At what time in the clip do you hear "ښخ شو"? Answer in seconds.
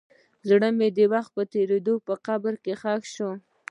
2.81-3.29